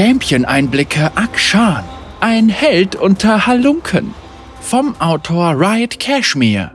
[0.00, 1.84] Champion-Einblicke Akshan,
[2.20, 4.14] ein Held unter Halunken.
[4.62, 6.70] Vom Autor Riot Cashmere.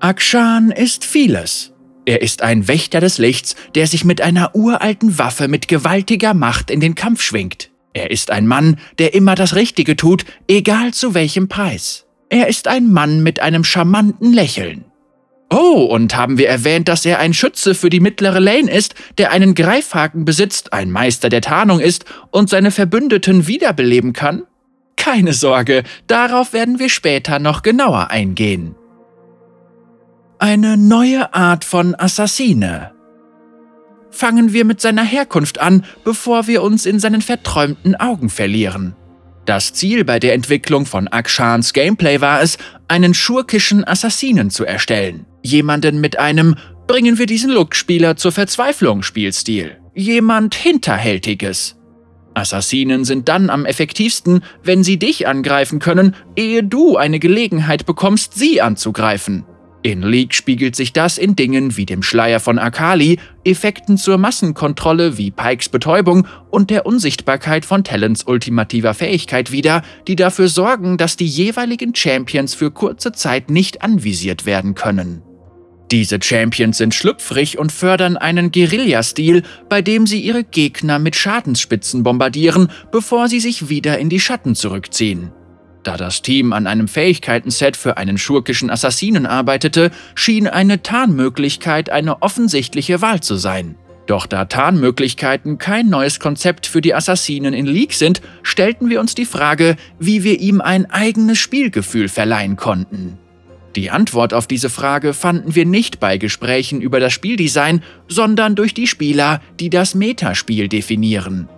[0.00, 1.74] Akshan ist vieles.
[2.06, 6.70] Er ist ein Wächter des Lichts, der sich mit einer uralten Waffe mit gewaltiger Macht
[6.70, 7.68] in den Kampf schwingt.
[7.92, 12.06] Er ist ein Mann, der immer das Richtige tut, egal zu welchem Preis.
[12.30, 14.86] Er ist ein Mann mit einem charmanten Lächeln.
[15.50, 19.30] Oh, und haben wir erwähnt, dass er ein Schütze für die mittlere Lane ist, der
[19.30, 24.42] einen Greifhaken besitzt, ein Meister der Tarnung ist und seine Verbündeten wiederbeleben kann?
[24.96, 28.74] Keine Sorge, darauf werden wir später noch genauer eingehen.
[30.38, 32.92] Eine neue Art von Assassine.
[34.10, 38.96] Fangen wir mit seiner Herkunft an, bevor wir uns in seinen verträumten Augen verlieren.
[39.46, 45.24] Das Ziel bei der Entwicklung von Akshans Gameplay war es, einen schurkischen Assassinen zu erstellen.
[45.42, 46.56] Jemanden mit einem
[46.86, 49.76] Bringen wir diesen Look-Spieler zur Verzweiflung Spielstil.
[49.94, 51.76] Jemand Hinterhältiges.
[52.32, 58.34] Assassinen sind dann am effektivsten, wenn sie dich angreifen können, ehe du eine Gelegenheit bekommst,
[58.34, 59.44] sie anzugreifen.
[59.82, 65.18] In League spiegelt sich das in Dingen wie dem Schleier von Akali, Effekten zur Massenkontrolle
[65.18, 71.16] wie Pikes Betäubung und der Unsichtbarkeit von Talents ultimativer Fähigkeit wider, die dafür sorgen, dass
[71.16, 75.22] die jeweiligen Champions für kurze Zeit nicht anvisiert werden können.
[75.90, 82.02] Diese Champions sind schlüpfrig und fördern einen Guerilla-Stil, bei dem sie ihre Gegner mit Schadensspitzen
[82.02, 85.32] bombardieren, bevor sie sich wieder in die Schatten zurückziehen.
[85.84, 92.20] Da das Team an einem Fähigkeitenset für einen schurkischen Assassinen arbeitete, schien eine Tarnmöglichkeit eine
[92.20, 93.76] offensichtliche Wahl zu sein.
[94.06, 99.14] Doch da Tarnmöglichkeiten kein neues Konzept für die Assassinen in League sind, stellten wir uns
[99.14, 103.18] die Frage, wie wir ihm ein eigenes Spielgefühl verleihen konnten.
[103.76, 108.74] Die Antwort auf diese Frage fanden wir nicht bei Gesprächen über das Spieldesign, sondern durch
[108.74, 111.48] die Spieler, die das Metaspiel definieren.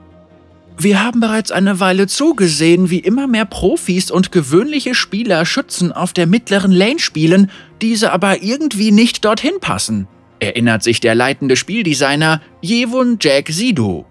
[0.83, 6.15] Wir haben bereits eine Weile zugesehen, wie immer mehr Profis und gewöhnliche Spieler Schützen auf
[6.15, 7.51] der mittleren Lane spielen,
[7.83, 10.09] diese aber irgendwie nicht dorthin passen,
[10.39, 14.07] erinnert sich der leitende Spieldesigner Jewun Jack Sidu.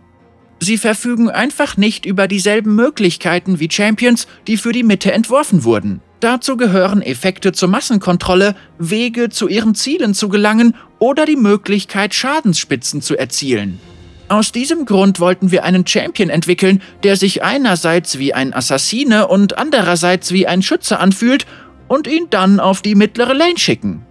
[0.60, 6.02] Sie verfügen einfach nicht über dieselben Möglichkeiten wie Champions, die für die Mitte entworfen wurden.
[6.20, 13.02] Dazu gehören Effekte zur Massenkontrolle, Wege zu ihren Zielen zu gelangen oder die Möglichkeit, Schadensspitzen
[13.02, 13.80] zu erzielen.
[14.28, 19.58] Aus diesem Grund wollten wir einen Champion entwickeln, der sich einerseits wie ein Assassine und
[19.58, 21.48] andererseits wie ein Schütze anfühlt
[21.88, 24.06] und ihn dann auf die mittlere Lane schicken.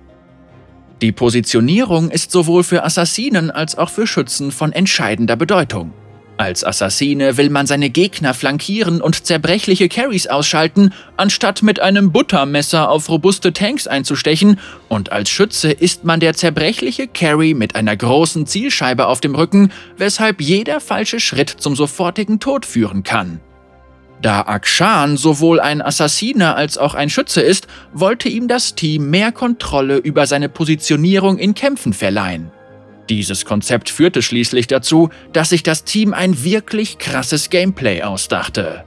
[1.03, 5.93] Die Positionierung ist sowohl für Assassinen als auch für Schützen von entscheidender Bedeutung.
[6.39, 12.89] Als Assassine will man seine Gegner flankieren und zerbrechliche Carries ausschalten, anstatt mit einem Buttermesser
[12.91, 18.47] auf robuste Tanks einzustechen, und als Schütze ist man der zerbrechliche Carry mit einer großen
[18.47, 23.41] Zielscheibe auf dem Rücken, weshalb jeder falsche Schritt zum sofortigen Tod führen kann.
[24.23, 29.33] Da Akshan sowohl ein Assassine als auch ein Schütze ist, wollte ihm das Team mehr
[29.33, 32.53] Kontrolle über seine Positionierung in Kämpfen verleihen.
[33.09, 38.85] Dieses Konzept führte schließlich dazu, dass sich das Team ein wirklich krasses Gameplay ausdachte.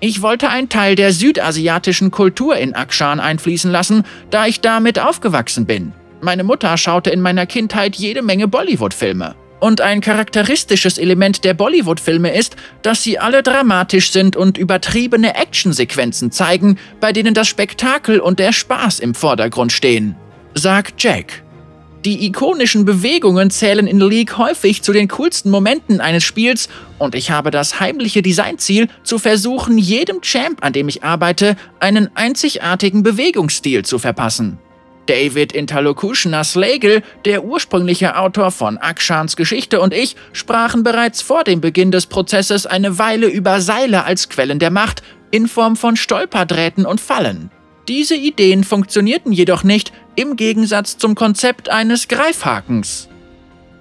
[0.00, 5.66] Ich wollte einen Teil der südasiatischen Kultur in Akshan einfließen lassen, da ich damit aufgewachsen
[5.66, 5.92] bin.
[6.22, 9.34] Meine Mutter schaute in meiner Kindheit jede Menge Bollywood-Filme.
[9.60, 16.32] Und ein charakteristisches Element der Bollywood-Filme ist, dass sie alle dramatisch sind und übertriebene Actionsequenzen
[16.32, 20.16] zeigen, bei denen das Spektakel und der Spaß im Vordergrund stehen,
[20.54, 21.42] sagt Jack.
[22.06, 27.30] Die ikonischen Bewegungen zählen in League häufig zu den coolsten Momenten eines Spiels und ich
[27.30, 33.84] habe das heimliche Designziel, zu versuchen, jedem Champ, an dem ich arbeite, einen einzigartigen Bewegungsstil
[33.84, 34.58] zu verpassen.
[35.04, 41.60] David Interlocutioner Slagle, der ursprüngliche Autor von Akshans Geschichte und ich sprachen bereits vor dem
[41.60, 46.86] Beginn des Prozesses eine Weile über Seile als Quellen der Macht in Form von Stolperdrähten
[46.86, 47.50] und Fallen.
[47.88, 53.08] Diese Ideen funktionierten jedoch nicht, im Gegensatz zum Konzept eines Greifhakens.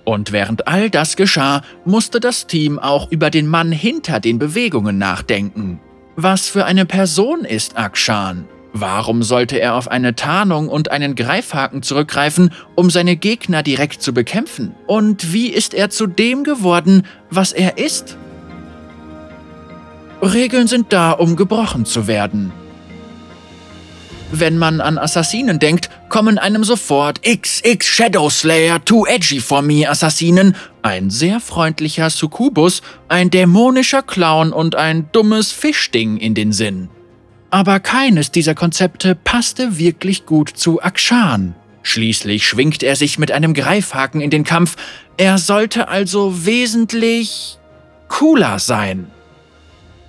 [0.05, 4.97] Und während all das geschah, musste das Team auch über den Mann hinter den Bewegungen
[4.97, 5.79] nachdenken.
[6.15, 8.45] Was für eine Person ist Akshan?
[8.73, 14.13] Warum sollte er auf eine Tarnung und einen Greifhaken zurückgreifen, um seine Gegner direkt zu
[14.13, 14.75] bekämpfen?
[14.85, 18.17] Und wie ist er zu dem geworden, was er ist?
[20.21, 22.51] Regeln sind da, um gebrochen zu werden.
[24.31, 29.89] Wenn man an Assassinen denkt, kommen einem sofort XX Shadow Slayer Too Edgy for Me
[29.89, 36.89] Assassinen, ein sehr freundlicher Succubus, ein dämonischer Clown und ein dummes Fischding in den Sinn.
[37.49, 41.55] Aber keines dieser Konzepte passte wirklich gut zu Akshan.
[41.81, 44.75] Schließlich schwingt er sich mit einem Greifhaken in den Kampf,
[45.17, 47.57] er sollte also wesentlich
[48.07, 49.07] cooler sein.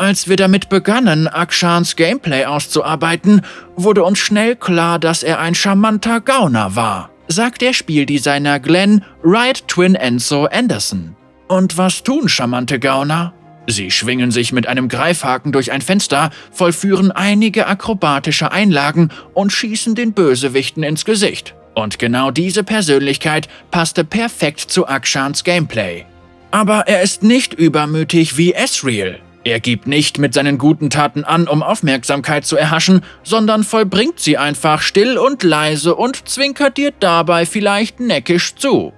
[0.00, 3.42] Als wir damit begannen, Akshans Gameplay auszuarbeiten,
[3.76, 9.68] wurde uns schnell klar, dass er ein charmanter Gauner war, sagt der Spieldesigner Glenn Wright
[9.68, 11.16] Twin Enzo Anderson.
[11.48, 13.34] Und was tun charmante Gauner?
[13.66, 19.94] Sie schwingen sich mit einem Greifhaken durch ein Fenster, vollführen einige akrobatische Einlagen und schießen
[19.94, 21.54] den Bösewichten ins Gesicht.
[21.74, 26.06] Und genau diese Persönlichkeit passte perfekt zu Akshans Gameplay.
[26.52, 29.20] Aber er ist nicht übermütig wie Ezreal.
[29.42, 34.36] Er gibt nicht mit seinen guten Taten an, um Aufmerksamkeit zu erhaschen, sondern vollbringt sie
[34.36, 38.92] einfach still und leise und zwinkert dir dabei vielleicht neckisch zu.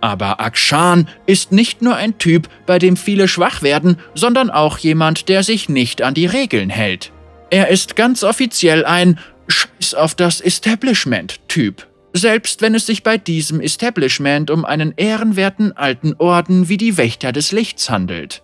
[0.00, 5.28] Aber Akshan ist nicht nur ein Typ, bei dem viele schwach werden, sondern auch jemand,
[5.28, 7.10] der sich nicht an die Regeln hält.
[7.50, 9.18] Er ist ganz offiziell ein
[9.48, 11.86] Scheiß auf das Establishment-Typ.
[12.12, 17.32] Selbst wenn es sich bei diesem Establishment um einen ehrenwerten alten Orden wie die Wächter
[17.32, 18.42] des Lichts handelt.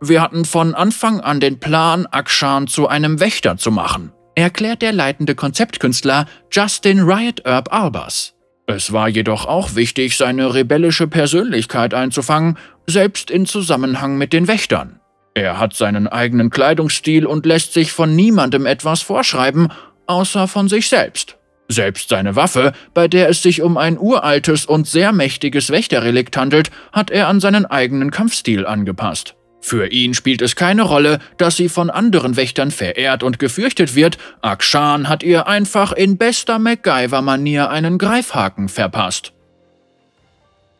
[0.00, 4.92] Wir hatten von Anfang an den Plan, Akshan zu einem Wächter zu machen, erklärt der
[4.92, 8.34] leitende Konzeptkünstler Justin Riot Herb Albers.
[8.66, 15.00] Es war jedoch auch wichtig, seine rebellische Persönlichkeit einzufangen, selbst in Zusammenhang mit den Wächtern.
[15.34, 19.68] Er hat seinen eigenen Kleidungsstil und lässt sich von niemandem etwas vorschreiben,
[20.06, 21.36] außer von sich selbst.
[21.68, 26.70] Selbst seine Waffe, bei der es sich um ein uraltes und sehr mächtiges Wächterrelikt handelt,
[26.92, 29.34] hat er an seinen eigenen Kampfstil angepasst.
[29.66, 34.18] Für ihn spielt es keine Rolle, dass sie von anderen Wächtern verehrt und gefürchtet wird,
[34.42, 39.32] Akshan hat ihr einfach in bester MacGyver-Manier einen Greifhaken verpasst.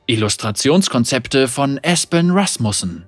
[0.07, 3.07] Illustrationskonzepte von Espen Rasmussen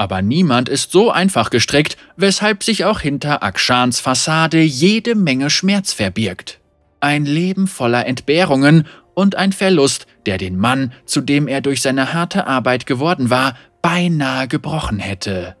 [0.00, 5.92] aber niemand ist so einfach gestrickt, weshalb sich auch hinter Akshans Fassade jede Menge Schmerz
[5.92, 6.60] verbirgt.
[7.00, 12.12] Ein Leben voller Entbehrungen und ein Verlust, der den Mann, zu dem er durch seine
[12.12, 13.56] harte Arbeit geworden war,
[13.88, 15.56] beinahe gebrochen hätte.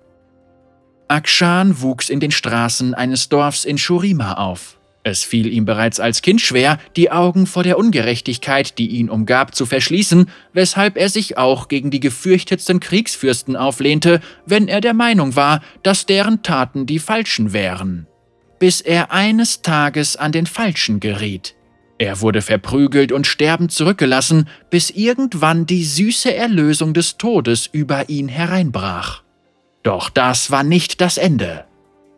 [1.08, 4.78] Akshan wuchs in den Straßen eines Dorfs in Shurima auf.
[5.02, 9.54] Es fiel ihm bereits als Kind schwer, die Augen vor der Ungerechtigkeit, die ihn umgab,
[9.54, 15.34] zu verschließen, weshalb er sich auch gegen die gefürchtetsten Kriegsfürsten auflehnte, wenn er der Meinung
[15.34, 18.06] war, dass deren Taten die falschen wären.
[18.58, 21.54] Bis er eines Tages an den Falschen geriet.
[21.98, 28.28] Er wurde verprügelt und sterbend zurückgelassen, bis irgendwann die süße Erlösung des Todes über ihn
[28.28, 29.22] hereinbrach.
[29.82, 31.64] Doch das war nicht das Ende.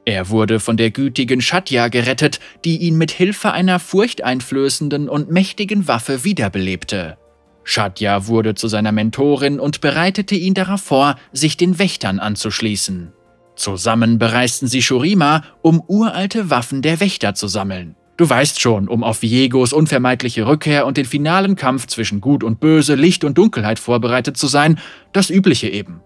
[0.04, 5.88] Er wurde von der gütigen Shatya gerettet, die ihn mit Hilfe einer furchteinflößenden und mächtigen
[5.88, 7.16] Waffe wiederbelebte.
[7.64, 13.12] Shatya wurde zu seiner Mentorin und bereitete ihn darauf vor, sich den Wächtern anzuschließen.
[13.54, 17.94] Zusammen bereisten sie Shurima, um uralte Waffen der Wächter zu sammeln.
[18.20, 22.60] Du weißt schon, um auf Viegos unvermeidliche Rückkehr und den finalen Kampf zwischen Gut und
[22.60, 24.78] Böse, Licht und Dunkelheit vorbereitet zu sein,
[25.14, 26.02] das Übliche eben.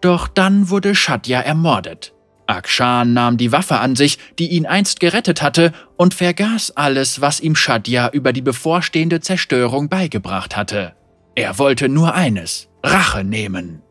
[0.00, 2.14] Doch dann wurde Shatya ermordet.
[2.46, 7.40] Akshan nahm die Waffe an sich, die ihn einst gerettet hatte, und vergaß alles, was
[7.40, 10.94] ihm Shadya über die bevorstehende Zerstörung beigebracht hatte.
[11.34, 13.82] Er wollte nur eines, Rache nehmen.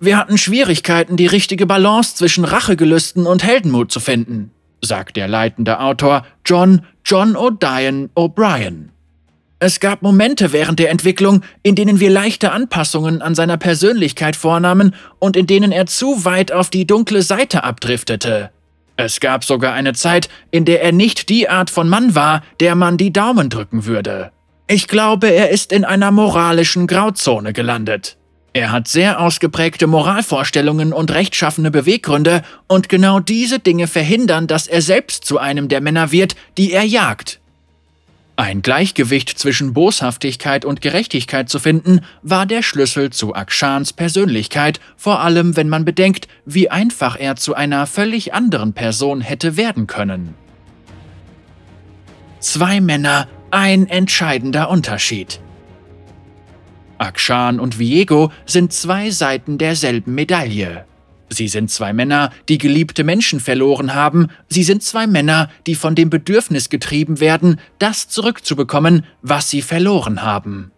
[0.00, 5.78] Wir hatten Schwierigkeiten, die richtige Balance zwischen Rachegelüsten und Heldenmut zu finden, sagt der leitende
[5.78, 8.90] Autor John John O'Dian O'Brien.
[9.58, 14.94] Es gab Momente während der Entwicklung, in denen wir leichte Anpassungen an seiner Persönlichkeit vornahmen
[15.20, 18.50] und in denen er zu weit auf die dunkle Seite abdriftete.
[18.96, 22.74] Es gab sogar eine Zeit, in der er nicht die Art von Mann war, der
[22.74, 24.32] man die Daumen drücken würde.
[24.66, 28.16] Ich glaube, er ist in einer moralischen Grauzone gelandet.
[28.54, 34.82] Er hat sehr ausgeprägte Moralvorstellungen und rechtschaffene Beweggründe, und genau diese Dinge verhindern, dass er
[34.82, 37.40] selbst zu einem der Männer wird, die er jagt.
[38.36, 45.20] Ein Gleichgewicht zwischen Boshaftigkeit und Gerechtigkeit zu finden, war der Schlüssel zu Akshans Persönlichkeit, vor
[45.20, 50.34] allem wenn man bedenkt, wie einfach er zu einer völlig anderen Person hätte werden können.
[52.40, 55.40] Zwei Männer, ein entscheidender Unterschied.
[57.02, 60.84] Akshan und Viego sind zwei Seiten derselben Medaille.
[61.28, 64.28] Sie sind zwei Männer, die geliebte Menschen verloren haben.
[64.48, 70.22] Sie sind zwei Männer, die von dem Bedürfnis getrieben werden, das zurückzubekommen, was sie verloren
[70.22, 70.70] haben.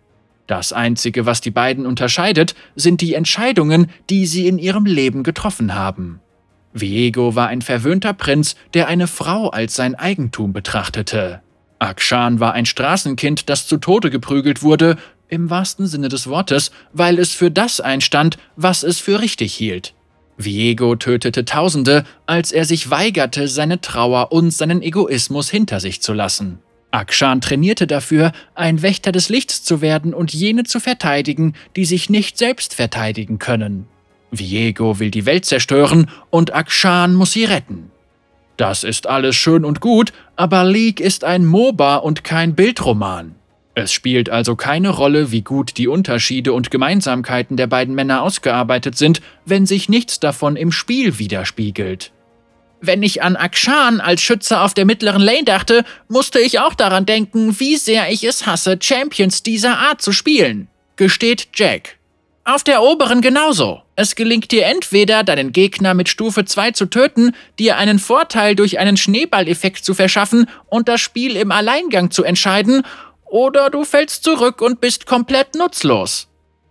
[0.46, 5.74] Das Einzige, was die beiden unterscheidet, sind die Entscheidungen, die sie in ihrem Leben getroffen
[5.74, 6.20] haben.
[6.72, 11.42] Viego war ein verwöhnter Prinz, der eine Frau als sein Eigentum betrachtete.
[11.78, 14.96] Akshan war ein Straßenkind, das zu Tode geprügelt wurde,
[15.34, 19.94] im wahrsten Sinne des Wortes, weil es für das einstand, was es für richtig hielt.
[20.36, 26.12] Viego tötete Tausende, als er sich weigerte, seine Trauer und seinen Egoismus hinter sich zu
[26.12, 26.58] lassen.
[26.90, 32.08] Akshan trainierte dafür, ein Wächter des Lichts zu werden und jene zu verteidigen, die sich
[32.08, 33.86] nicht selbst verteidigen können.
[34.30, 37.90] Viego will die Welt zerstören und Akshan muss sie retten.
[38.56, 43.34] Das ist alles schön und gut, aber League ist ein MOBA und kein Bildroman.
[43.76, 48.96] Es spielt also keine Rolle, wie gut die Unterschiede und Gemeinsamkeiten der beiden Männer ausgearbeitet
[48.96, 52.12] sind, wenn sich nichts davon im Spiel widerspiegelt.
[52.80, 57.06] Wenn ich an Akshan als Schütze auf der mittleren Lane dachte, musste ich auch daran
[57.06, 61.96] denken, wie sehr ich es hasse, Champions dieser Art zu spielen, gesteht Jack.
[62.44, 63.80] Auf der oberen genauso.
[63.96, 68.78] Es gelingt dir entweder, deinen Gegner mit Stufe 2 zu töten, dir einen Vorteil durch
[68.78, 72.82] einen Schneeballeffekt zu verschaffen und das Spiel im Alleingang zu entscheiden,
[73.34, 76.28] oder du fällst zurück und bist komplett nutzlos.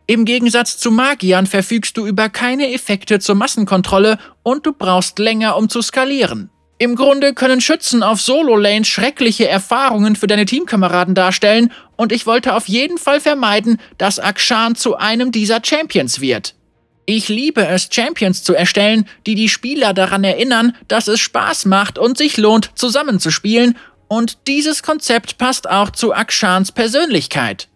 [0.08, 5.58] Im Gegensatz zu Magiern verfügst du über keine Effekte zur Massenkontrolle und du brauchst länger,
[5.58, 6.50] um zu skalieren.
[6.78, 12.56] Im Grunde können Schützen auf Solo-Lanes schreckliche Erfahrungen für deine Teamkameraden darstellen und ich wollte
[12.56, 16.56] auf jeden Fall vermeiden, dass Akshan zu einem dieser Champions wird.
[17.06, 21.98] Ich liebe es, Champions zu erstellen, die die Spieler daran erinnern, dass es Spaß macht
[21.98, 23.78] und sich lohnt, zusammenzuspielen
[24.14, 27.68] und dieses Konzept passt auch zu Akshans Persönlichkeit.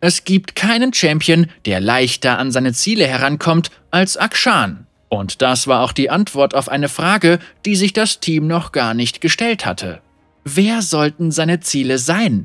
[0.00, 4.86] Es gibt keinen Champion, der leichter an seine Ziele herankommt als Akshan.
[5.08, 8.92] Und das war auch die Antwort auf eine Frage, die sich das Team noch gar
[8.92, 10.02] nicht gestellt hatte.
[10.44, 12.44] Wer sollten seine Ziele sein?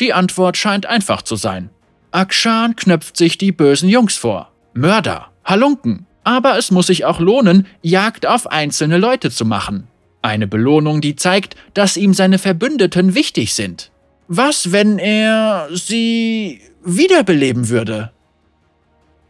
[0.00, 1.70] Die Antwort scheint einfach zu sein.
[2.10, 4.50] Akshan knöpft sich die bösen Jungs vor.
[4.74, 6.06] Mörder, Halunken.
[6.24, 9.86] Aber es muss sich auch lohnen, Jagd auf einzelne Leute zu machen.
[10.22, 13.90] Eine Belohnung, die zeigt, dass ihm seine Verbündeten wichtig sind.
[14.28, 18.12] Was, wenn er sie wiederbeleben würde.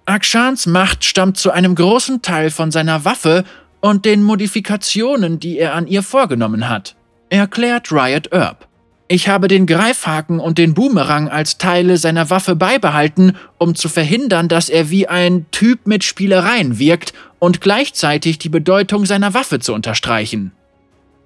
[0.04, 3.44] Akshans Macht stammt zu einem großen Teil von seiner Waffe
[3.80, 6.94] und den Modifikationen, die er an ihr vorgenommen hat,
[7.30, 8.68] erklärt Riot Earp.
[9.08, 14.48] Ich habe den Greifhaken und den Boomerang als Teile seiner Waffe beibehalten, um zu verhindern,
[14.48, 19.74] dass er wie ein Typ mit Spielereien wirkt und gleichzeitig die Bedeutung seiner Waffe zu
[19.74, 20.52] unterstreichen.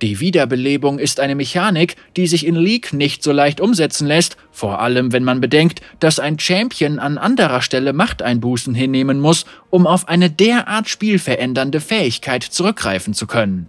[0.03, 4.81] Die Wiederbelebung ist eine Mechanik, die sich in League nicht so leicht umsetzen lässt, vor
[4.81, 10.07] allem wenn man bedenkt, dass ein Champion an anderer Stelle Machteinbußen hinnehmen muss, um auf
[10.09, 13.69] eine derart spielverändernde Fähigkeit zurückgreifen zu können.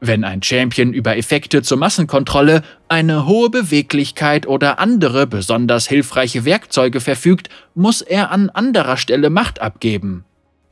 [0.00, 7.00] Wenn ein Champion über Effekte zur Massenkontrolle, eine hohe Beweglichkeit oder andere besonders hilfreiche Werkzeuge
[7.00, 10.24] verfügt, muss er an anderer Stelle Macht abgeben.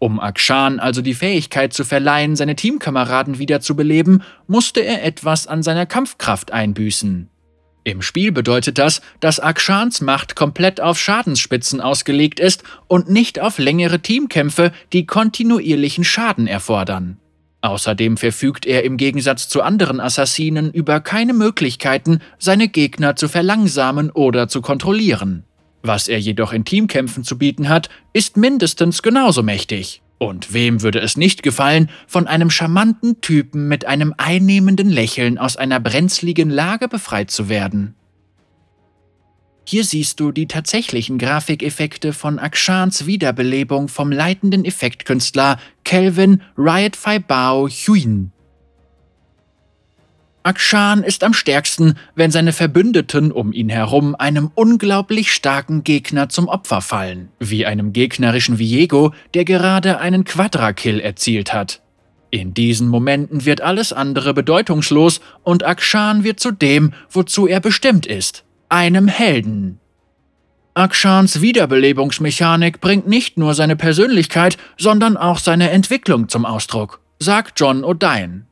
[0.02, 5.86] Um Akshan also die Fähigkeit zu verleihen, seine Teamkameraden wiederzubeleben, musste er etwas an seiner
[5.86, 7.28] Kampfkraft einbüßen.
[7.84, 13.60] Im Spiel bedeutet das, dass Akshans Macht komplett auf Schadensspitzen ausgelegt ist und nicht auf
[13.60, 17.18] längere Teamkämpfe, die kontinuierlichen Schaden erfordern.
[17.60, 24.10] Außerdem verfügt er im Gegensatz zu anderen Assassinen über keine Möglichkeiten, seine Gegner zu verlangsamen
[24.10, 25.44] oder zu kontrollieren.
[25.82, 30.02] Was er jedoch in Teamkämpfen zu bieten hat, ist mindestens genauso mächtig.
[30.18, 35.56] Und wem würde es nicht gefallen, von einem charmanten Typen mit einem einnehmenden Lächeln aus
[35.56, 37.96] einer brenzligen Lage befreit zu werden?
[39.64, 46.96] Hier siehst du die tatsächlichen Grafikeffekte von Akshans Wiederbelebung vom leitenden Effektkünstler Kelvin Riot
[47.26, 48.32] Bao Huyn.
[50.44, 56.48] Akshan ist am stärksten, wenn seine Verbündeten um ihn herum einem unglaublich starken Gegner zum
[56.48, 61.80] Opfer fallen, wie einem gegnerischen Viego, der gerade einen Quadra-Kill erzielt hat.
[62.30, 68.06] In diesen Momenten wird alles andere bedeutungslos und Akshan wird zu dem, wozu er bestimmt
[68.06, 69.78] ist, einem Helden.
[70.74, 77.84] Akshans Wiederbelebungsmechanik bringt nicht nur seine Persönlichkeit, sondern auch seine Entwicklung zum Ausdruck, sagt John
[77.84, 78.44] O'Dine.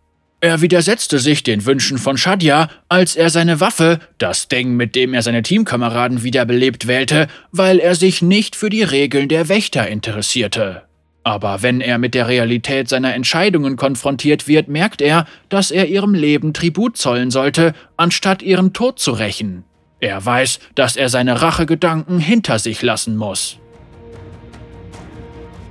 [0.42, 5.12] Er widersetzte sich den Wünschen von Shadja, als er seine Waffe, das Ding, mit dem
[5.12, 10.82] er seine Teamkameraden wiederbelebt, wählte, weil er sich nicht für die Regeln der Wächter interessierte.
[11.24, 16.14] Aber wenn er mit der Realität seiner Entscheidungen konfrontiert wird, merkt er, dass er ihrem
[16.14, 19.64] Leben Tribut zollen sollte, anstatt ihren Tod zu rächen.
[20.00, 23.58] Er weiß, dass er seine Rachegedanken hinter sich lassen muss.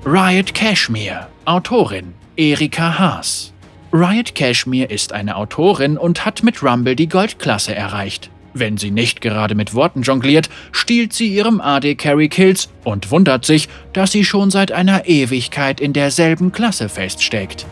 [0.05, 3.51] Riot Cashmere, Autorin Erika Haas
[3.91, 8.29] Riot Cashmere ist eine Autorin und hat mit Rumble die Goldklasse erreicht.
[8.53, 13.46] Wenn sie nicht gerade mit Worten jongliert, stiehlt sie ihrem AD Carry Kills und wundert
[13.46, 17.65] sich, dass sie schon seit einer Ewigkeit in derselben Klasse feststeckt.